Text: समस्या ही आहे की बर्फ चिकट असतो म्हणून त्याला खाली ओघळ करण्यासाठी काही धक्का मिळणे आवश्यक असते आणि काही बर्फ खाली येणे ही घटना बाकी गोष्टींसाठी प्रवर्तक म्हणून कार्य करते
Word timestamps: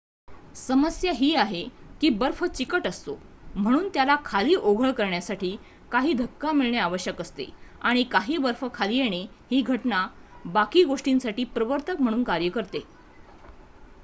समस्या 0.57 1.11
ही 1.11 1.33
आहे 1.35 1.61
की 2.01 2.09
बर्फ 2.11 2.43
चिकट 2.45 2.87
असतो 2.87 3.17
म्हणून 3.55 3.87
त्याला 3.89 4.15
खाली 4.25 4.55
ओघळ 4.55 4.91
करण्यासाठी 4.91 5.55
काही 5.91 6.13
धक्का 6.13 6.51
मिळणे 6.51 6.77
आवश्यक 6.77 7.21
असते 7.21 7.45
आणि 7.81 8.03
काही 8.11 8.37
बर्फ 8.37 8.63
खाली 8.73 8.97
येणे 8.97 9.21
ही 9.51 9.61
घटना 9.61 10.05
बाकी 10.45 10.83
गोष्टींसाठी 10.83 11.43
प्रवर्तक 11.45 12.01
म्हणून 12.01 12.23
कार्य 12.23 12.49
करते 12.49 12.83